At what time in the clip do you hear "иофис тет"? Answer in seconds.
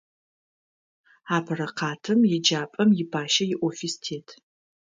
3.49-4.27